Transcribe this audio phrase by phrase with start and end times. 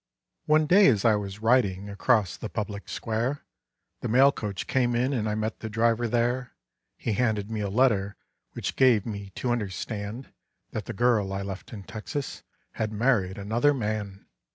[0.47, 3.45] One day as I was riding across the public square
[3.99, 6.53] The mail coach came in and I met the driver there;
[6.97, 8.15] He handed me a letter
[8.53, 10.33] which gave me to understand
[10.71, 12.41] That the girl I left in Texas
[12.71, 14.25] had married another man.